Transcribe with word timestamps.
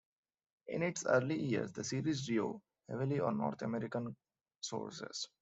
In 0.65 0.81
its 0.81 1.05
early 1.05 1.39
years 1.39 1.73
the 1.73 1.83
series 1.83 2.25
drew 2.25 2.59
heavily 2.89 3.19
on 3.19 3.37
North 3.37 3.61
American 3.61 4.15
sources. 4.59 5.29